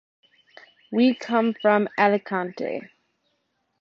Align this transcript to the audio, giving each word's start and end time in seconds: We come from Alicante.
We 0.91 1.13
come 1.13 1.53
from 1.53 1.87
Alicante. 1.95 2.89